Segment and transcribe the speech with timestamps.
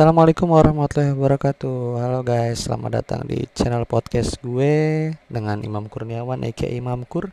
[0.00, 2.00] Assalamualaikum warahmatullahi wabarakatuh.
[2.00, 7.28] Halo guys, selamat datang di channel podcast gue Dengan Imam Kurniawan, aka Imam Kur.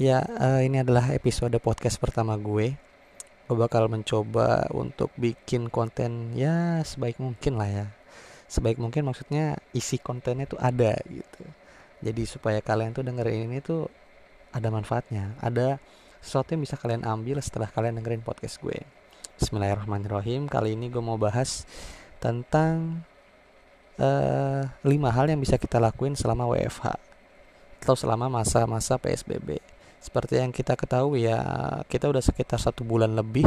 [0.00, 2.72] Ya, uh, ini adalah episode podcast pertama gue.
[3.44, 7.86] Gue bakal mencoba untuk bikin konten ya sebaik mungkin lah ya.
[8.48, 11.44] Sebaik mungkin maksudnya isi kontennya tuh ada gitu.
[12.00, 13.92] Jadi supaya kalian tuh dengerin ini tuh
[14.56, 15.36] ada manfaatnya.
[15.44, 15.76] Ada
[16.24, 18.80] sesuatu yang bisa kalian ambil setelah kalian dengerin podcast gue
[19.38, 20.50] Bismillahirrahmanirrahim.
[20.50, 21.62] Kali ini gue mau bahas
[22.18, 23.06] tentang
[23.94, 26.98] uh, lima hal yang bisa kita lakuin selama WFH
[27.86, 29.62] atau selama masa-masa PSBB.
[30.02, 31.38] Seperti yang kita ketahui ya,
[31.86, 33.46] kita udah sekitar satu bulan lebih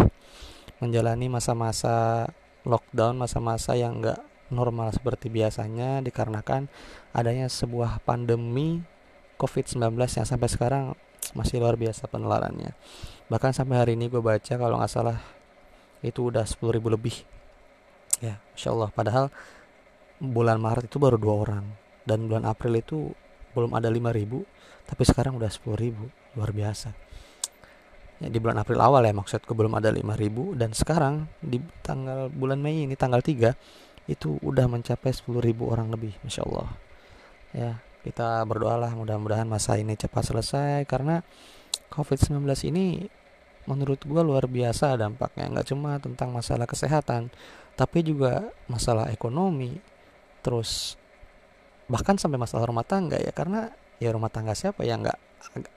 [0.79, 2.23] menjalani masa-masa
[2.63, 6.71] lockdown, masa-masa yang enggak normal seperti biasanya dikarenakan
[7.11, 8.79] adanya sebuah pandemi
[9.35, 10.95] COVID-19 yang sampai sekarang
[11.35, 12.79] masih luar biasa penularannya.
[13.27, 15.40] Bahkan sampai hari ini gue baca kalau nggak salah
[16.01, 17.15] itu udah 10 ribu lebih.
[18.21, 18.89] Ya Masya Allah.
[18.93, 19.25] Padahal
[20.21, 21.65] bulan Maret itu baru dua orang.
[22.01, 23.13] Dan bulan April itu
[23.53, 24.41] belum ada 5 ribu
[24.85, 26.09] tapi sekarang udah 10 ribu.
[26.35, 26.91] Luar biasa.
[28.21, 30.57] Ya, di bulan April awal ya maksudku belum ada 5 ribu.
[30.57, 33.53] Dan sekarang di tanggal bulan Mei ini tanggal 3
[34.09, 36.69] itu udah mencapai 10 ribu orang lebih Masya Allah.
[37.53, 40.89] Ya kita berdoalah mudah-mudahan masa ini cepat selesai.
[40.89, 41.21] Karena
[41.93, 42.41] COVID-19
[42.73, 43.05] ini
[43.71, 47.31] menurut gue luar biasa dampaknya nggak cuma tentang masalah kesehatan
[47.79, 49.79] tapi juga masalah ekonomi
[50.43, 50.99] terus
[51.87, 53.71] bahkan sampai masalah rumah tangga ya karena
[54.03, 55.19] ya rumah tangga siapa yang nggak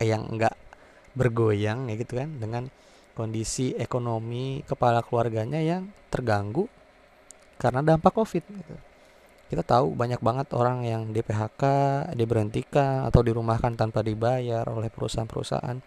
[0.03, 0.55] yang nggak
[1.15, 2.67] bergoyang ya gitu kan dengan
[3.15, 6.67] kondisi ekonomi kepala keluarganya yang terganggu
[7.57, 8.75] karena dampak covid gitu.
[9.55, 11.63] Kita tahu banyak banget orang yang di PHK
[12.19, 15.79] diberhentikan atau dirumahkan tanpa dibayar oleh perusahaan-perusahaan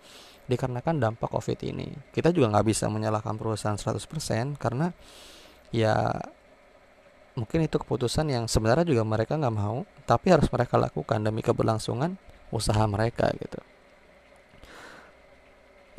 [0.48, 1.92] dikarenakan dampak covid ini.
[2.16, 4.95] Kita juga nggak bisa menyalahkan perusahaan 100% karena
[5.76, 6.16] ya
[7.36, 12.16] mungkin itu keputusan yang sebenarnya juga mereka nggak mau tapi harus mereka lakukan demi keberlangsungan
[12.56, 13.60] usaha mereka gitu.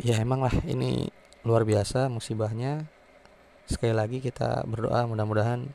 [0.00, 1.12] Ya emang lah ini
[1.44, 2.88] luar biasa musibahnya.
[3.68, 5.68] Sekali lagi kita berdoa mudah-mudahan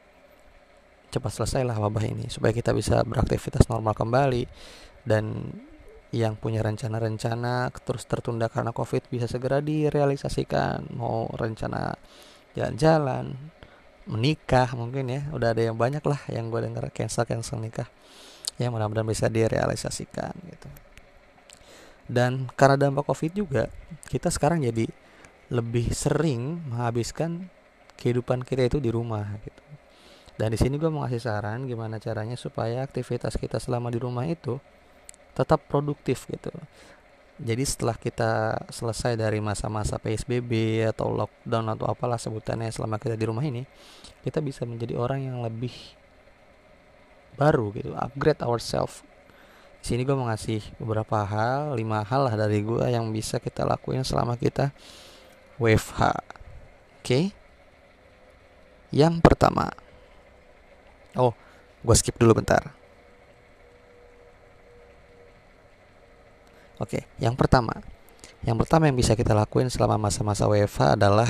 [1.13, 4.49] cepat selesai lah wabah ini supaya kita bisa beraktivitas normal kembali.
[5.05, 5.53] Dan
[6.13, 10.89] yang punya rencana-rencana terus tertunda karena covid bisa segera direalisasikan.
[10.97, 11.93] Mau rencana
[12.57, 13.37] jalan-jalan
[14.03, 17.89] menikah mungkin ya udah ada yang banyak lah yang gue dengar cancel cancel nikah.
[18.57, 20.69] Ya mudah-mudahan bisa direalisasikan gitu.
[22.09, 23.69] Dan karena dampak covid juga
[24.09, 24.89] kita sekarang jadi
[25.53, 27.49] lebih sering menghabiskan
[27.97, 29.63] kehidupan kita itu di rumah gitu
[30.37, 34.25] dan di sini gue mau ngasih saran gimana caranya supaya aktivitas kita selama di rumah
[34.25, 34.57] itu
[35.37, 36.49] tetap produktif gitu.
[37.41, 43.25] Jadi setelah kita selesai dari masa-masa PSBB atau lockdown atau apalah sebutannya selama kita di
[43.25, 43.65] rumah ini
[44.21, 45.73] kita bisa menjadi orang yang lebih
[47.33, 49.01] baru gitu upgrade ourselves
[49.81, 53.67] di sini gue mau ngasih beberapa hal lima hal lah dari gue yang bisa kita
[53.67, 54.71] lakuin selama kita
[55.59, 56.13] WFH oke?
[57.03, 57.35] Okay?
[58.95, 59.67] yang pertama
[61.19, 61.33] oh
[61.83, 62.83] gue skip dulu bentar
[66.81, 67.71] Oke, yang pertama,
[68.43, 71.29] yang pertama yang bisa kita lakuin selama masa-masa WFH adalah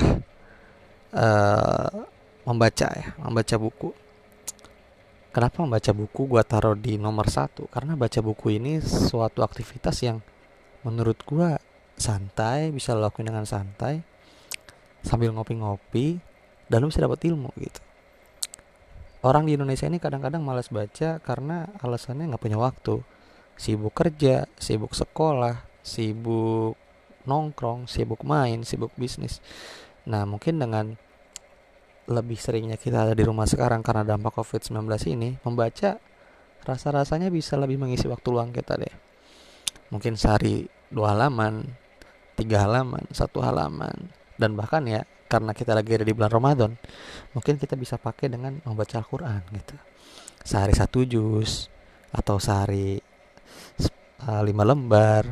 [1.14, 2.02] uh,
[2.42, 3.94] membaca ya, membaca buku.
[5.30, 7.70] Kenapa membaca buku gua taruh di nomor satu?
[7.70, 10.18] Karena baca buku ini suatu aktivitas yang
[10.82, 11.54] menurut gua
[11.94, 14.02] santai, bisa lo lakuin dengan santai,
[15.06, 16.18] sambil ngopi-ngopi,
[16.66, 17.93] dan lo bisa dapat ilmu gitu.
[19.24, 23.00] Orang di Indonesia ini kadang-kadang malas baca karena alasannya nggak punya waktu
[23.56, 26.76] sibuk kerja, sibuk sekolah, sibuk
[27.24, 29.40] nongkrong, sibuk main, sibuk bisnis.
[30.04, 30.92] Nah, mungkin dengan
[32.04, 34.84] lebih seringnya kita ada di rumah sekarang karena dampak COVID-19
[35.16, 35.96] ini, membaca
[36.68, 38.92] rasa-rasanya bisa lebih mengisi waktu luang kita deh.
[39.88, 41.64] Mungkin sehari dua halaman,
[42.36, 46.70] tiga halaman, satu halaman, dan bahkan ya karena kita lagi ada di bulan Ramadan,
[47.34, 49.74] mungkin kita bisa pakai dengan membaca Al-Quran gitu.
[50.46, 51.66] Sehari satu juz
[52.14, 53.02] atau sehari
[54.22, 55.26] uh, lima lembar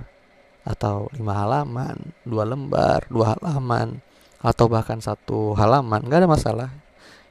[0.66, 1.94] atau lima halaman,
[2.26, 4.02] dua lembar, dua halaman,
[4.42, 6.70] atau bahkan satu halaman, nggak ada masalah.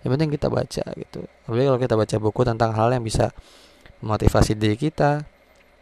[0.02, 1.22] Yang penting kita baca gitu.
[1.46, 3.36] Apalagi kalau kita baca buku tentang hal yang bisa
[4.00, 5.28] memotivasi diri kita,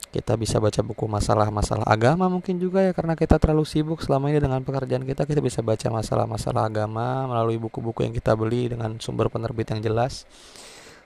[0.09, 4.41] kita bisa baca buku masalah-masalah agama mungkin juga ya karena kita terlalu sibuk selama ini
[4.41, 9.29] dengan pekerjaan kita kita bisa baca masalah-masalah agama melalui buku-buku yang kita beli dengan sumber
[9.29, 10.25] penerbit yang jelas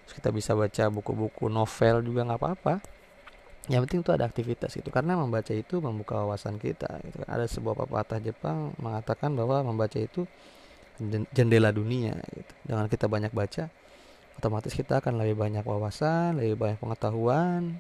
[0.04, 2.76] Terus kita bisa baca buku-buku novel juga nggak apa-apa
[3.72, 7.24] yang penting itu ada aktivitas gitu karena membaca itu membuka wawasan kita gitu.
[7.24, 7.28] Kan.
[7.32, 10.28] ada sebuah pepatah Jepang mengatakan bahwa membaca itu
[11.32, 12.54] jendela dunia gitu.
[12.68, 13.72] dengan kita banyak baca
[14.36, 17.80] otomatis kita akan lebih banyak wawasan lebih banyak pengetahuan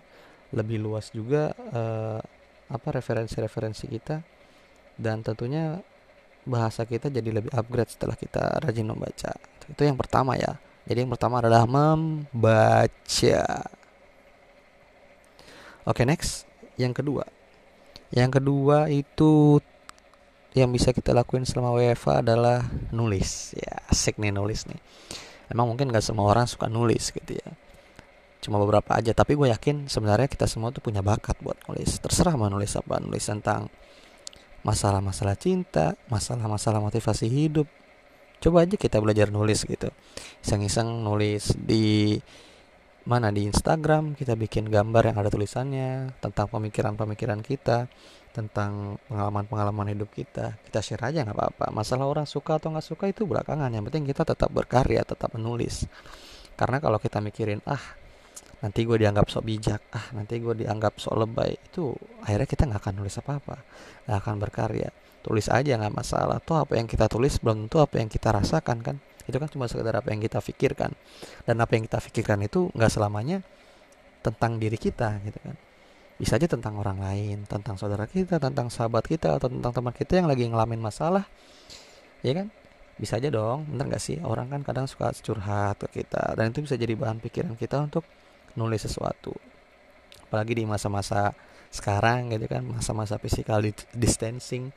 [0.53, 2.21] lebih luas juga uh,
[2.69, 4.21] apa referensi-referensi kita.
[4.93, 5.81] Dan tentunya
[6.45, 9.33] bahasa kita jadi lebih upgrade setelah kita rajin membaca.
[9.65, 10.55] Itu yang pertama ya.
[10.85, 13.43] Jadi yang pertama adalah membaca.
[15.89, 16.45] Oke next.
[16.77, 17.25] Yang kedua.
[18.13, 19.57] Yang kedua itu
[20.53, 22.61] yang bisa kita lakuin selama WFA adalah
[22.93, 23.57] nulis.
[23.57, 24.77] Ya asik nih nulis nih.
[25.49, 27.49] Emang mungkin gak semua orang suka nulis gitu ya
[28.43, 29.15] cuma beberapa aja.
[29.15, 32.03] Tapi gue yakin sebenarnya kita semua tuh punya bakat buat nulis.
[32.03, 33.71] Terserah mau nulis apa nulis tentang
[34.63, 37.67] masalah-masalah cinta masalah-masalah motivasi hidup.
[38.43, 39.87] Coba aja kita belajar nulis gitu.
[40.43, 42.19] Iseng-iseng nulis di
[43.07, 43.31] mana?
[43.31, 47.87] Di Instagram kita bikin gambar yang ada tulisannya tentang pemikiran-pemikiran kita
[48.35, 50.59] tentang pengalaman-pengalaman hidup kita.
[50.67, 51.65] Kita share aja nggak apa-apa.
[51.71, 53.71] Masalah orang suka atau nggak suka itu belakangan.
[53.71, 55.87] Yang penting kita tetap berkarya tetap menulis.
[56.59, 58.02] Karena kalau kita mikirin ah
[58.63, 61.59] nanti gue dianggap sok bijak ah nanti gue dianggap sok lebay.
[61.59, 61.91] Itu
[62.23, 63.57] akhirnya kita nggak akan nulis apa-apa
[64.07, 64.89] nggak akan berkarya.
[65.19, 66.39] Tulis aja nggak masalah.
[66.39, 68.95] Tuh apa yang kita tulis belum tentu apa yang kita rasakan kan?
[69.27, 70.95] Itu kan cuma sekedar apa yang kita pikirkan.
[71.43, 73.43] Dan apa yang kita pikirkan itu nggak selamanya
[74.23, 75.55] tentang diri kita gitu kan.
[76.15, 80.23] Bisa aja tentang orang lain tentang saudara kita tentang sahabat kita atau tentang teman kita
[80.23, 81.27] yang lagi ngalamin masalah.
[82.23, 82.47] Ya kan?
[82.95, 84.23] Bisa aja dong bener gak sih?
[84.23, 88.07] Orang kan kadang suka curhat ke kita dan itu bisa jadi bahan pikiran kita untuk
[88.55, 89.33] nulis sesuatu
[90.29, 91.33] apalagi di masa-masa
[91.73, 93.61] sekarang gitu kan masa-masa physical
[93.93, 94.69] distancing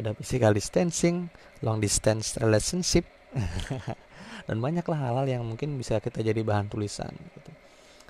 [0.00, 1.28] udah physical distancing
[1.60, 3.04] long distance relationship
[4.48, 7.50] dan banyaklah hal-hal yang mungkin bisa kita jadi bahan tulisan gitu.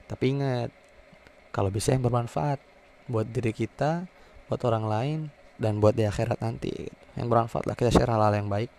[0.07, 0.71] tapi ingat
[1.51, 2.63] kalau bisa yang bermanfaat
[3.11, 4.07] buat diri kita
[4.47, 5.19] buat orang lain
[5.59, 6.99] dan buat di akhirat nanti gitu.
[7.19, 8.71] yang bermanfaat lah kita share hal-hal yang baik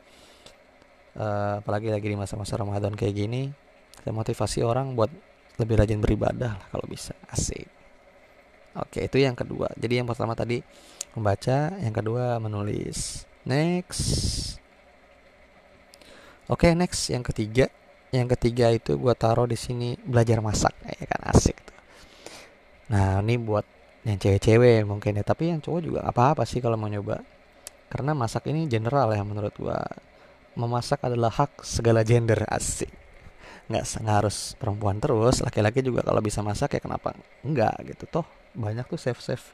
[1.20, 3.52] uh, apalagi lagi di masa-masa Ramadan kayak gini
[4.00, 5.12] kita motivasi orang buat
[5.60, 7.12] lebih rajin beribadah lah kalau bisa.
[7.28, 7.68] Asik.
[8.80, 9.68] Oke itu yang kedua.
[9.76, 10.64] Jadi yang pertama tadi
[11.14, 13.28] membaca yang kedua menulis.
[13.44, 14.02] Next.
[16.48, 17.12] Oke next.
[17.12, 17.66] Yang ketiga
[18.10, 20.74] yang ketiga itu gue taruh di sini belajar masak.
[20.88, 21.22] Ya kan?
[21.36, 21.60] Asik
[22.90, 23.68] Nah ini buat
[24.08, 25.24] yang cewek-cewek mungkin ya.
[25.28, 27.22] Tapi yang cowok juga apa-apa sih kalau mau nyoba.
[27.90, 29.82] Karena masak ini general ya menurut gua.
[30.58, 32.46] Memasak adalah hak segala gender.
[32.50, 32.99] Asik
[33.70, 37.14] nggak, nggak harus perempuan terus Laki-laki juga kalau bisa masak ya kenapa
[37.46, 38.06] Enggak gitu.
[38.10, 38.28] Toh
[38.58, 39.54] banyak tuh chef-chef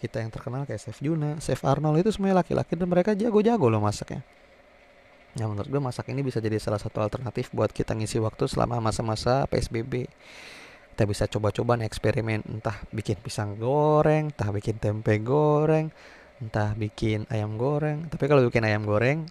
[0.00, 3.80] kita yang terkenal kayak Chef Juna Chef Arnold itu semuanya laki-laki Dan mereka jago-jago loh
[3.80, 4.20] masaknya.
[5.38, 8.82] Ya menurut gue masak ini bisa jadi salah satu alternatif buat kita ngisi waktu selama
[8.82, 10.10] masa-masa PSBB
[10.90, 15.88] kita bisa coba-coba nih eksperimen entah bikin pisang goreng entah bikin tempe goreng
[16.42, 18.10] entah bikin ayam goreng.
[18.10, 19.30] Tapi kalau bikin ayam goreng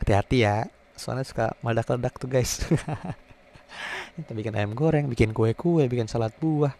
[0.00, 0.64] hati-hati ya
[0.96, 2.62] soalnya suka meledak-ledak tuh guys
[4.14, 6.74] kita bikin ayam goreng bikin kue-kue bikin salad buah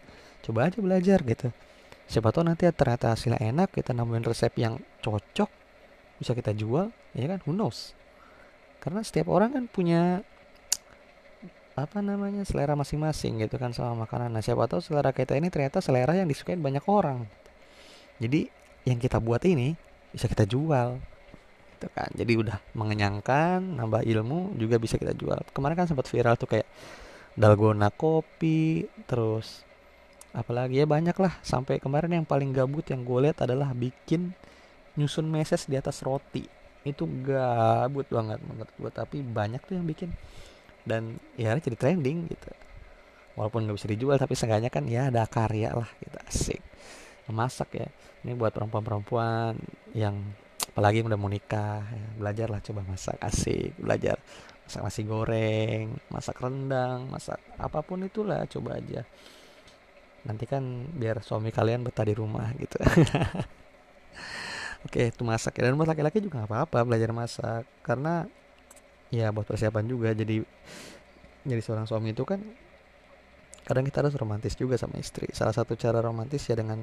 [0.45, 1.51] coba aja belajar gitu
[2.05, 5.49] siapa tahu nanti ternyata hasilnya enak kita nemuin resep yang cocok
[6.21, 7.91] bisa kita jual ya kan who knows
[8.79, 10.21] karena setiap orang kan punya
[11.75, 14.31] apa namanya selera masing-masing gitu kan sama makanan.
[14.31, 17.27] Nah siapa tahu selera kita ini ternyata selera yang disukai banyak orang.
[18.15, 18.47] Jadi
[18.87, 19.75] yang kita buat ini
[20.15, 20.95] bisa kita jual
[21.75, 22.07] gitu kan.
[22.15, 25.43] Jadi udah mengenyangkan, nambah ilmu juga bisa kita jual.
[25.51, 26.67] Kemarin kan sempat viral tuh kayak
[27.35, 29.67] dalgona kopi, terus
[30.31, 30.87] apalagi ya?
[30.87, 31.35] Banyak lah.
[31.43, 34.31] Sampai kemarin yang paling gabut yang gue lihat adalah bikin
[34.95, 36.47] nyusun meses di atas roti.
[36.87, 40.15] Itu gabut banget menurut gue, tapi banyak tuh yang bikin.
[40.87, 42.49] Dan ya jadi trending gitu.
[43.35, 46.17] Walaupun nggak bisa dijual tapi seenggaknya kan ya ada karya lah gitu.
[46.23, 46.61] Asik.
[47.27, 47.87] Memasak ya.
[48.23, 49.59] Ini buat perempuan-perempuan
[49.91, 50.15] yang
[50.71, 53.19] apalagi udah mau nikah ya, belajar lah coba masak.
[53.19, 54.15] Asik belajar
[54.65, 59.05] masak nasi goreng masak rendang masak apa pun itulah coba aja.
[60.25, 62.81] Nanti kan biar suami kalian betah di rumah gitu.
[64.89, 65.69] Oke itu masak ya.
[65.69, 67.69] Dan buat laki-laki juga gak apa-apa belajar masak.
[67.85, 68.25] Karena
[69.13, 70.17] ya buat persiapan juga.
[70.17, 70.41] Jadi
[71.45, 72.41] jadi seorang suami itu kan
[73.69, 75.29] kadang kita harus romantis juga sama istri.
[75.29, 76.81] Salah satu cara romantis ya dengan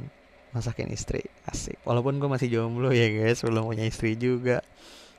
[0.54, 1.26] masakin istri.
[1.50, 1.82] Asik.
[1.82, 4.62] Walaupun gue masih jomblo ya guys belum punya istri juga.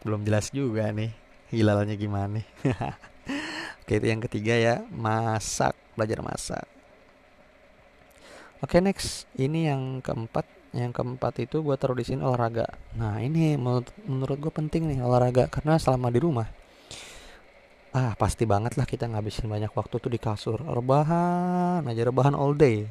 [0.07, 2.43] Belum jelas juga nih hilalnya gimana
[3.83, 6.65] oke itu yang ketiga ya masak belajar masak.
[8.61, 9.29] Oke next.
[9.37, 10.45] Ini yang keempat.
[10.73, 12.65] Yang keempat itu gue taruh di sini olahraga.
[12.97, 15.45] Nah ini menurut menurut gue penting nih olahraga.
[15.51, 16.49] Karena selama di rumah
[17.93, 20.57] ah pasti banget lah kita ngabisin banyak waktu tuh di kasur.
[20.57, 22.89] Rebahan aja rebahan all day.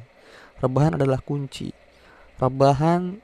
[0.63, 1.75] Rebahan adalah kunci.
[2.39, 3.19] Rebahan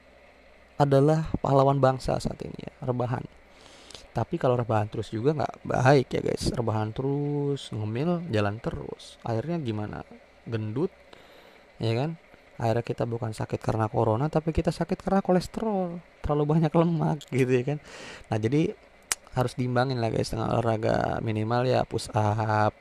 [0.76, 3.20] adalah pahlawan bangsa saat ini ya rebahan
[4.20, 6.52] tapi kalau rebahan terus juga nggak baik ya guys.
[6.52, 9.16] Rebahan terus ngemil jalan terus.
[9.24, 10.04] Akhirnya gimana?
[10.44, 10.92] Gendut
[11.80, 12.20] ya kan?
[12.60, 15.96] Akhirnya kita bukan sakit karena corona tapi kita sakit karena kolesterol.
[16.20, 17.78] Terlalu banyak lemak gitu ya kan?
[18.28, 18.76] Nah jadi
[19.32, 22.76] harus diimbangin lah guys dengan olahraga minimal ya push up.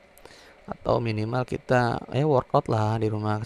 [0.68, 3.40] Atau minimal kita ya workout lah di rumah.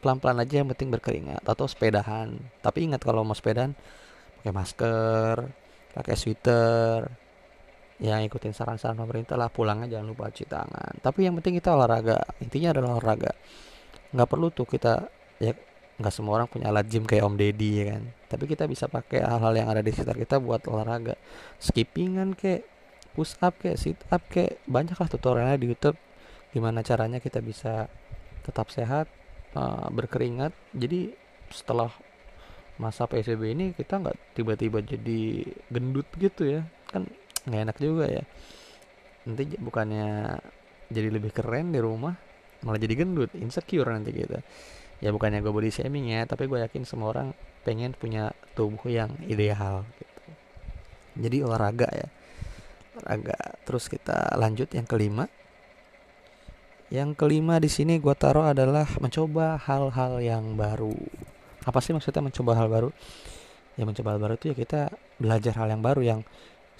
[0.00, 1.44] Pelan-pelan aja yang penting berkeringat.
[1.44, 2.40] Atau sepedahan.
[2.64, 3.76] Tapi ingat kalau mau sepedahan
[4.40, 5.67] pakai masker
[5.98, 7.10] pakai sweater
[7.98, 11.02] ya ikutin saran-saran pemerintah lah pulangnya jangan lupa cuci tangan.
[11.02, 13.34] Tapi yang penting kita olahraga intinya adalah olahraga.
[14.14, 15.10] Nggak perlu tuh kita
[15.42, 15.52] ya
[15.98, 18.02] nggak semua orang punya alat gym kayak Om Deddy ya kan?
[18.30, 21.18] Tapi kita bisa pakai hal-hal yang ada di sekitar kita buat olahraga.
[21.58, 22.62] Skippingan kayak
[23.18, 25.98] push up kayak sit up kayak banyak lah tutorialnya di YouTube
[26.54, 27.90] gimana caranya kita bisa
[28.46, 29.10] tetap sehat
[29.58, 30.54] uh, berkeringat.
[30.70, 31.12] Jadi
[31.50, 31.90] setelah
[32.78, 36.62] masa PSBB ini kita nggak tiba-tiba jadi gendut gitu ya.
[36.88, 37.10] Kan
[37.46, 38.24] nggak enak juga ya.
[39.26, 40.38] Nanti bukannya
[40.88, 42.16] jadi lebih keren di rumah
[42.58, 44.42] malah jadi gendut insecure nanti kita
[44.98, 47.30] ya bukannya gue body shaming ya tapi gue yakin semua orang
[47.62, 50.22] pengen punya tubuh yang ideal gitu.
[51.18, 52.08] Jadi olahraga ya.
[52.98, 53.38] Olahraga.
[53.66, 55.26] Terus kita lanjut yang kelima.
[56.88, 60.96] Yang kelima di sini gue taruh adalah mencoba hal-hal yang baru.
[61.68, 62.88] Apa sih maksudnya mencoba hal baru?
[63.76, 64.80] Ya mencoba hal baru itu ya kita
[65.20, 66.20] belajar hal yang baru yang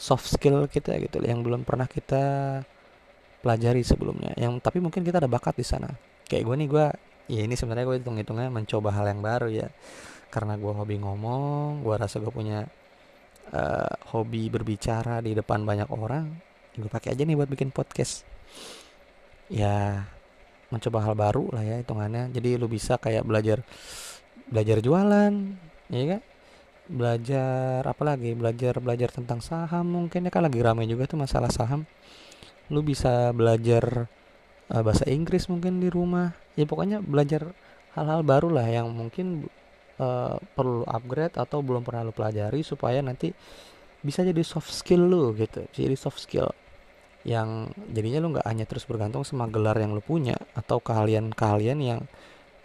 [0.01, 2.25] soft skill kita gitu, yang belum pernah kita
[3.45, 4.33] pelajari sebelumnya.
[4.41, 5.93] Yang tapi mungkin kita ada bakat di sana.
[6.25, 6.87] Kayak gue nih gue,
[7.37, 9.69] ya ini sebenarnya gue hitung-hitungnya mencoba hal yang baru ya.
[10.33, 12.65] Karena gue hobi ngomong, gue rasa gue punya
[13.53, 16.33] uh, hobi berbicara di depan banyak orang.
[16.73, 18.25] Gue pakai aja nih buat bikin podcast
[19.49, 20.05] ya
[20.69, 23.65] mencoba hal baru lah ya hitungannya jadi lu bisa kayak belajar
[24.49, 25.33] belajar jualan
[25.93, 26.23] ya kan?
[26.89, 28.33] Belajar apa lagi?
[28.33, 30.25] Belajar belajar tentang saham mungkin.
[30.25, 31.85] Ya kan lagi ramai juga tuh masalah saham.
[32.73, 34.09] Lu bisa belajar
[34.73, 36.33] uh, bahasa Inggris mungkin di rumah.
[36.57, 37.53] Ya pokoknya belajar
[37.93, 39.49] hal-hal baru lah yang mungkin
[40.01, 43.33] uh, perlu upgrade atau belum pernah lu pelajari supaya nanti
[44.01, 45.67] bisa jadi soft skill lu gitu.
[45.75, 46.49] Jadi soft skill
[47.27, 52.01] yang jadinya lu nggak hanya terus bergantung sama gelar yang lu punya atau keahlian-keahlian yang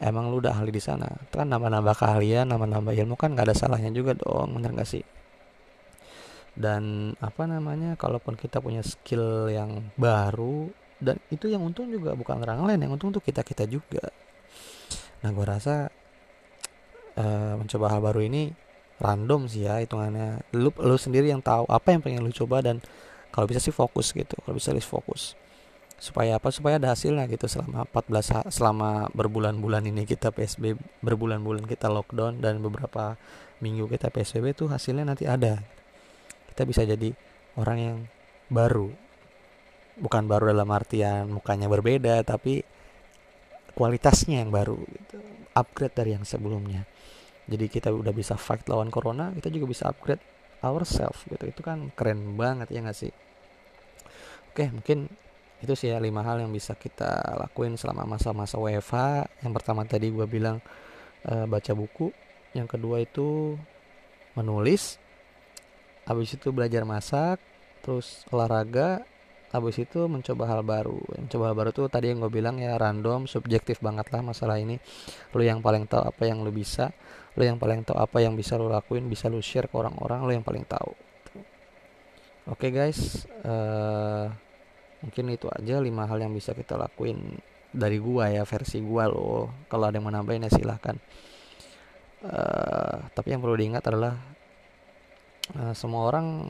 [0.03, 1.07] emang lu udah ahli di sana?
[1.31, 5.03] Kan nambah-nambah keahlian nambah-nambah ilmu kan nggak ada salahnya juga dong bener gak sih?
[6.53, 10.69] Dan apa namanya kalaupun kita punya skill yang baru
[11.01, 14.13] dan itu yang untung juga bukan orang lain yang untung tuh kita kita juga.
[15.25, 15.89] Nah gue rasa
[17.17, 18.53] uh, mencoba hal baru ini
[19.01, 20.45] random sih ya hitungannya.
[20.53, 22.77] Lu lu sendiri yang tahu apa yang pengen lu coba dan
[23.33, 25.33] kalau bisa sih fokus gitu kalau bisa list fokus
[26.03, 26.51] supaya apa?
[26.51, 32.59] Supaya ada hasilnya gitu selama 14 selama berbulan-bulan ini kita PSBB berbulan-bulan kita lockdown dan
[32.59, 33.15] beberapa
[33.63, 35.63] minggu kita PSBB tuh hasilnya nanti ada.
[36.51, 37.15] Kita bisa jadi
[37.55, 37.97] orang yang
[38.51, 38.91] baru.
[39.95, 42.67] Bukan baru dalam artian mukanya berbeda tapi
[43.71, 45.23] kualitasnya yang baru gitu.
[45.55, 46.83] Upgrade dari yang sebelumnya.
[47.47, 50.19] Jadi kita udah bisa fight lawan corona kita juga bisa upgrade
[50.59, 51.47] ourselves gitu.
[51.47, 53.13] Itu kan keren banget ya nggak sih?
[54.51, 55.07] Oke mungkin
[55.63, 60.11] itu sih ya lima hal yang bisa kita lakuin selama masa-masa WFH yang pertama tadi
[60.11, 60.59] gue bilang
[61.23, 62.11] e, baca buku.
[62.53, 63.55] Yang kedua itu
[64.35, 64.99] menulis.
[66.03, 67.39] Habis itu belajar masak
[67.79, 69.07] terus olahraga.
[69.55, 70.99] Habis itu mencoba hal baru.
[71.15, 74.77] Mencoba hal baru tuh tadi yang gue bilang ya random subjektif banget lah masalah ini.
[75.31, 76.91] Lu yang paling tahu apa yang lu bisa
[77.33, 80.31] lu yang paling tahu apa yang bisa lu lakuin bisa lu share ke orang-orang lu
[80.37, 80.93] yang paling tahu.
[82.45, 83.25] Oke okay guys.
[83.41, 84.29] Uh,
[85.03, 87.37] mungkin itu aja lima hal yang bisa kita lakuin
[87.69, 89.67] dari gua ya versi gua loh.
[89.67, 90.95] Kalau ada yang mau ya silahkan.
[92.23, 94.15] Uh, tapi yang perlu diingat adalah
[95.59, 96.47] uh, semua orang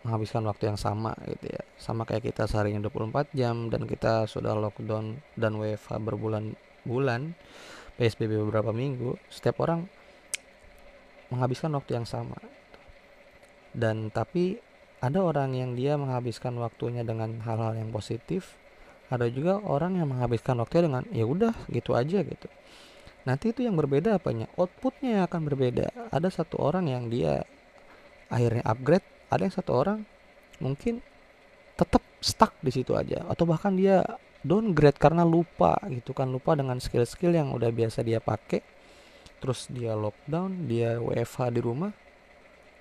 [0.00, 1.62] menghabiskan waktu yang sama gitu ya.
[1.76, 7.36] Sama kayak kita seharinya 24 jam dan kita sudah lockdown dan WFH berbulan-bulan
[8.00, 9.86] PSBB beberapa minggu setiap orang
[11.28, 12.36] menghabiskan waktu yang sama
[13.74, 14.58] dan tapi
[15.04, 18.56] ada orang yang dia menghabiskan waktunya dengan hal-hal yang positif
[19.12, 22.48] ada juga orang yang menghabiskan waktunya dengan ya udah gitu aja gitu.
[23.28, 24.48] Nanti itu yang berbeda apanya?
[24.56, 25.92] Outputnya akan berbeda.
[26.08, 27.44] Ada satu orang yang dia
[28.32, 29.98] akhirnya upgrade ada yang satu orang
[30.64, 31.04] mungkin
[31.76, 34.00] tetap stuck di situ aja atau bahkan dia
[34.40, 38.64] downgrade karena lupa gitu kan lupa dengan skill-skill yang udah biasa dia pakai.
[39.44, 41.92] Terus dia lockdown dia WFH di rumah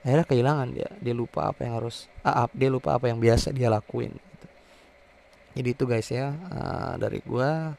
[0.04, 3.72] akhirnya kehilangan dia dia lupa apa yang harus ah, dia lupa apa yang biasa dia
[3.72, 4.48] lakuin gitu.
[5.60, 7.74] jadi itu guys ya uh, dari gua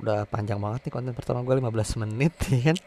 [0.00, 2.78] udah panjang banget nih konten pertama gue 15 menit ya kan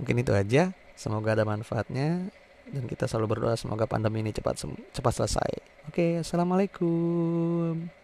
[0.00, 2.32] mungkin itu aja semoga ada manfaatnya
[2.70, 5.50] dan kita selalu berdoa semoga pandemi ini cepat cepat selesai.
[5.90, 8.03] Oke, assalamualaikum.